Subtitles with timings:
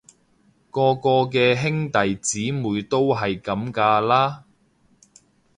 [0.71, 4.45] 個個嘅兄弟姊妹都係噉㗎啦